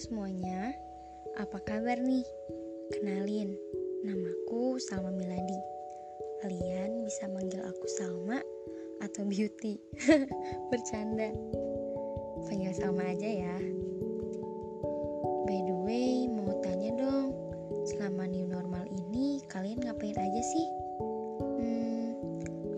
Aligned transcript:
semuanya, 0.00 0.72
apa 1.36 1.60
kabar 1.60 2.00
nih? 2.00 2.24
Kenalin, 2.88 3.52
namaku 4.00 4.80
Salma 4.80 5.12
Miladi. 5.12 5.60
Kalian 6.40 7.04
bisa 7.04 7.28
manggil 7.28 7.60
aku 7.60 7.84
Salma 7.84 8.40
atau 9.04 9.28
Beauty. 9.28 9.76
Bercanda. 10.72 11.28
Panggil 12.48 12.72
Salma 12.76 13.12
aja 13.12 13.28
ya. 13.28 13.56
By 15.44 15.60
the 15.68 15.76
way, 15.84 16.30
mau 16.32 16.56
tanya 16.64 16.96
dong, 16.96 17.36
selama 17.92 18.24
new 18.24 18.48
normal 18.48 18.88
ini 18.88 19.44
kalian 19.52 19.84
ngapain 19.84 20.16
aja 20.16 20.42
sih? 20.54 20.66
Hmm, 21.40 22.08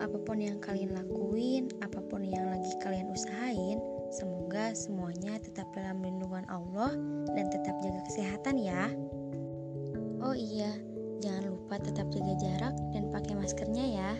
apa 0.03 0.17
pun 0.27 0.43
yang 0.43 0.59
kalian 0.59 0.91
lakuin, 0.91 1.71
apa 1.83 2.03
pun 2.09 2.25
yang 2.25 2.51
lagi 2.51 2.73
kalian 2.83 3.11
usahain, 3.15 3.79
Semoga 4.09 4.73
semuanya 4.73 5.37
tetap 5.37 5.69
dalam 5.77 6.01
lindungan 6.01 6.41
Allah 6.49 6.97
dan 7.37 7.45
tetap 7.53 7.77
jaga 7.77 8.01
kesehatan 8.09 8.57
ya. 8.57 8.89
Oh 10.25 10.33
iya, 10.33 10.73
jangan 11.21 11.53
lupa 11.53 11.77
tetap 11.77 12.09
jaga 12.09 12.33
jarak 12.41 12.73
dan 12.89 13.13
pakai 13.13 13.37
maskernya 13.37 13.85
ya. 13.85 14.11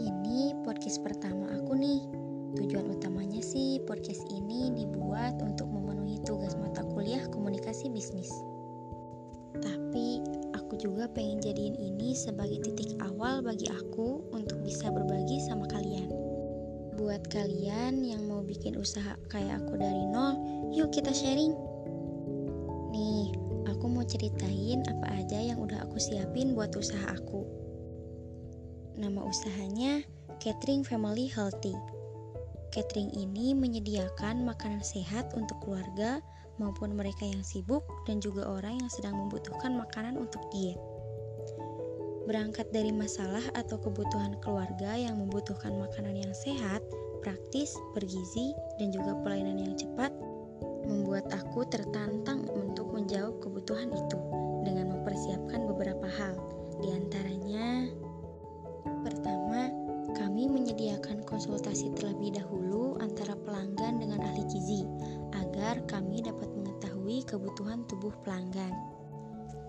Ini 0.00 0.64
podcast 0.64 1.04
pertama 1.04 1.52
aku 1.52 1.76
nih. 1.76 2.08
Tujuan 2.56 2.88
utamanya 2.88 3.44
sih 3.44 3.84
podcast 3.84 4.24
ini 4.32 4.72
dibuat 4.72 5.44
untuk 5.44 5.68
memenuhi 5.68 6.24
tugas 6.24 6.56
mata 6.56 6.80
kuliah 6.88 7.28
komunikasi 7.28 7.92
bisnis. 7.92 8.32
Tapi 9.60 10.24
aku 10.56 10.80
juga 10.80 11.04
pengen 11.12 11.44
jadiin 11.44 11.76
ini 11.76 12.16
sebagai 12.16 12.64
titik 12.64 12.96
awal 13.04 13.44
bagi 13.44 13.68
aku 13.68 14.24
untuk 14.32 14.56
bisa 14.64 14.88
berbagi 14.88 15.44
sama 15.44 15.68
kalian. 15.68 16.33
Buat 16.94 17.26
kalian 17.26 18.06
yang 18.06 18.30
mau 18.30 18.46
bikin 18.46 18.78
usaha 18.78 19.18
kayak 19.26 19.66
aku 19.66 19.74
dari 19.74 20.06
nol, 20.14 20.38
yuk 20.70 20.94
kita 20.94 21.10
sharing. 21.10 21.50
Nih, 22.94 23.34
aku 23.66 23.90
mau 23.90 24.06
ceritain 24.06 24.78
apa 24.86 25.18
aja 25.18 25.42
yang 25.42 25.58
udah 25.58 25.82
aku 25.82 25.98
siapin 25.98 26.54
buat 26.54 26.70
usaha 26.78 27.10
aku. 27.10 27.42
Nama 28.94 29.26
usahanya 29.26 30.06
Catering 30.38 30.86
Family 30.86 31.26
Healthy. 31.26 31.74
Catering 32.70 33.10
ini 33.18 33.58
menyediakan 33.58 34.46
makanan 34.46 34.86
sehat 34.86 35.34
untuk 35.34 35.58
keluarga 35.66 36.22
maupun 36.62 36.94
mereka 36.94 37.26
yang 37.26 37.42
sibuk 37.42 37.82
dan 38.06 38.22
juga 38.22 38.46
orang 38.46 38.78
yang 38.78 38.90
sedang 38.90 39.18
membutuhkan 39.18 39.74
makanan 39.74 40.14
untuk 40.14 40.46
diet. 40.54 40.78
Berangkat 42.24 42.72
dari 42.72 42.88
masalah 42.88 43.44
atau 43.52 43.76
kebutuhan 43.76 44.40
keluarga 44.40 44.96
yang 44.96 45.20
membutuhkan 45.20 45.76
makanan 45.76 46.16
yang 46.24 46.32
sehat, 46.32 46.80
praktis, 47.20 47.76
bergizi, 47.92 48.56
dan 48.80 48.92
juga 48.92 49.12
pelayanan 49.20 49.60
yang 49.60 49.74
cepat, 49.76 50.08
membuat 50.88 51.28
aku 51.32 51.68
tertantang 51.68 52.48
untuk 52.52 52.92
menjawab 52.92 53.40
kebutuhan 53.44 53.92
itu 53.92 54.18
dengan 54.64 54.96
mempersiapkan 54.96 55.68
beberapa 55.68 56.08
hal. 56.08 56.36
Di 56.80 56.96
antaranya, 56.96 57.92
pertama, 59.04 59.68
kami 60.16 60.48
menyediakan 60.48 61.24
konsultasi 61.28 61.92
terlebih 61.96 62.40
dahulu 62.40 62.96
antara 63.04 63.36
pelanggan 63.36 64.00
dengan 64.00 64.24
ahli 64.24 64.44
gizi 64.48 64.84
agar 65.36 65.84
kami 65.88 66.24
dapat 66.24 66.48
mengetahui 66.56 67.24
kebutuhan 67.28 67.84
tubuh 67.88 68.12
pelanggan. 68.24 68.72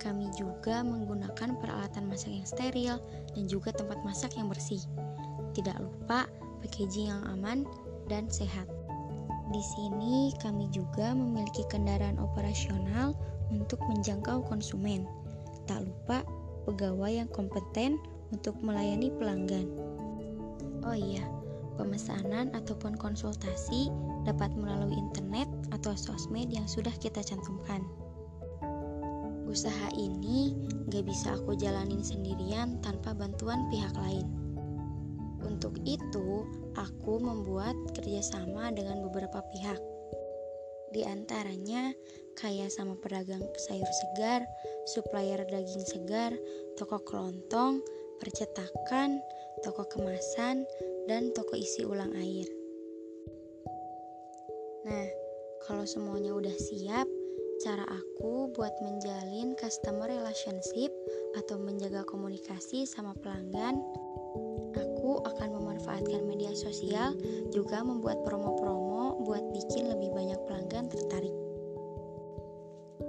Kami 0.06 0.30
juga 0.38 0.86
menggunakan 0.86 1.58
peralatan 1.58 2.06
masak 2.06 2.30
yang 2.30 2.45
steril 2.45 2.95
dan 3.34 3.50
juga 3.50 3.73
tempat 3.73 3.98
masak 4.06 4.38
yang 4.38 4.45
bersih. 4.45 4.86
Tidak 5.58 5.81
lupa 5.81 6.30
packaging 6.61 7.09
yang 7.09 7.25
aman 7.25 7.66
dan 8.06 8.30
sehat. 8.30 8.70
Di 9.49 9.61
sini 9.66 10.30
kami 10.38 10.70
juga 10.70 11.17
memiliki 11.17 11.66
kendaraan 11.73 12.21
operasional 12.21 13.17
untuk 13.49 13.82
menjangkau 13.89 14.45
konsumen. 14.45 15.10
Tak 15.66 15.89
lupa 15.89 16.22
pegawai 16.70 17.26
yang 17.26 17.30
kompeten 17.33 17.98
untuk 18.30 18.54
melayani 18.61 19.10
pelanggan. 19.10 19.66
Oh 20.86 20.93
iya, 20.93 21.26
pemesanan 21.82 22.54
ataupun 22.54 22.93
konsultasi 22.93 23.89
dapat 24.22 24.54
melalui 24.54 24.98
internet 25.02 25.49
atau 25.73 25.98
sosmed 25.98 26.54
yang 26.54 26.70
sudah 26.70 26.93
kita 27.02 27.26
cantumkan. 27.26 27.82
Usaha 29.55 29.88
ini 29.95 30.52
gak 30.92 31.08
bisa 31.08 31.39
aku 31.39 31.55
jalanin 31.55 32.04
sendirian 32.04 32.76
tanpa 32.83 33.16
bantuan 33.16 33.64
pihak 33.71 33.95
lain. 33.95 34.27
Untuk 35.48 35.80
itu, 35.88 36.43
aku 36.76 37.23
membuat 37.23 37.71
kerjasama 37.95 38.76
dengan 38.76 38.99
beberapa 39.08 39.39
pihak. 39.55 39.80
Di 40.92 41.08
antaranya, 41.08 41.95
kayak 42.36 42.67
sama 42.67 42.99
pedagang 42.99 43.48
sayur 43.55 43.88
segar, 43.88 44.43
supplier 44.92 45.39
daging 45.48 45.87
segar, 45.87 46.36
toko 46.76 46.99
kelontong, 47.08 47.80
percetakan, 48.20 49.23
toko 49.64 49.87
kemasan, 49.87 50.67
dan 51.08 51.32
toko 51.32 51.55
isi 51.55 51.87
ulang 51.87 52.11
air. 52.20 52.52
Nah, 54.83 55.08
kalau 55.64 55.87
semuanya 55.87 56.36
udah 56.36 56.55
siap, 56.60 57.08
Cara 57.65 57.81
aku 57.89 58.53
buat 58.53 58.77
menjalin 58.77 59.58
customer 59.58 60.05
relationship 60.05 60.93
atau 61.33 61.58
menjaga 61.58 62.05
komunikasi 62.05 62.86
sama 62.86 63.17
pelanggan, 63.17 63.81
aku 64.77 65.26
akan 65.26 65.49
memanfaatkan 65.58 66.30
media 66.30 66.54
sosial 66.54 67.17
juga 67.49 67.81
membuat 67.81 68.21
promo-promo 68.21 69.17
buat 69.25 69.42
bikin 69.49 69.89
lebih 69.89 70.14
banyak 70.14 70.37
pelanggan 70.45 70.93
tertarik. 70.93 71.33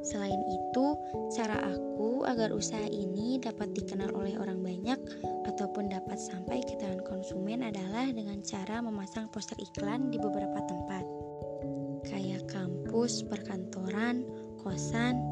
Selain 0.00 0.40
itu, 0.48 0.86
cara 1.36 1.76
aku 1.76 2.24
agar 2.24 2.48
usaha 2.56 2.88
ini 2.88 3.36
dapat 3.36 3.76
dikenal 3.76 4.08
oleh 4.16 4.40
orang 4.40 4.64
banyak 4.64 4.96
ataupun 5.52 5.92
dapat 5.92 6.16
sampai 6.16 6.64
ke 6.64 6.80
tangan 6.80 7.04
konsumen 7.04 7.60
adalah 7.60 8.08
dengan 8.08 8.40
cara 8.40 8.80
memasang 8.80 9.28
poster 9.28 9.60
iklan 9.60 10.08
di 10.08 10.16
beberapa 10.16 10.64
tempat 10.64 11.04
kayak 12.06 12.46
kampus, 12.46 13.26
perkantoran, 13.26 14.22
kosan. 14.66 15.22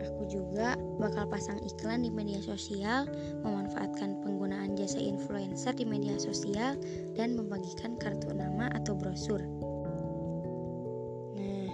Aku 0.00 0.24
juga 0.32 0.80
bakal 0.96 1.28
pasang 1.28 1.60
iklan 1.60 2.00
di 2.00 2.08
media 2.08 2.40
sosial, 2.40 3.04
memanfaatkan 3.44 4.24
penggunaan 4.24 4.72
jasa 4.72 4.96
influencer 4.96 5.76
di 5.76 5.84
media 5.84 6.16
sosial, 6.16 6.80
dan 7.12 7.36
membagikan 7.36 8.00
kartu 8.00 8.32
nama 8.32 8.72
atau 8.72 8.96
brosur. 8.96 9.44
Nah, 11.36 11.68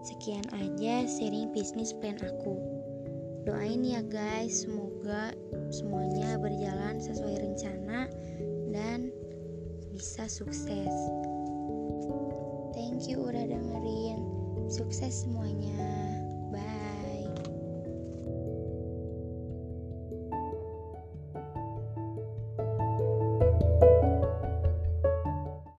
sekian 0.00 0.48
aja 0.56 1.04
sharing 1.04 1.52
bisnis 1.52 1.92
plan 1.92 2.16
aku. 2.24 2.56
Doain 3.44 3.84
ya 3.84 4.00
guys, 4.02 4.64
semoga 4.64 5.36
semuanya 5.70 6.40
berjalan 6.40 6.98
sesuai 6.98 7.44
rencana 7.44 8.10
dan 8.72 9.12
bisa 9.92 10.26
sukses. 10.26 10.94
Thank 12.74 13.06
you 13.06 13.22
udah 13.22 13.46
dengerin. 13.46 14.35
Sukses 14.68 15.22
semuanya. 15.22 15.78
Bye. 16.50 16.95